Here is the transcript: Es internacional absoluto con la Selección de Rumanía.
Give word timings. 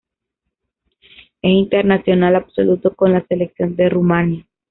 Es 1.43 1.51
internacional 1.51 2.35
absoluto 2.35 2.95
con 2.95 3.11
la 3.13 3.23
Selección 3.27 3.75
de 3.75 3.87
Rumanía. 3.89 4.47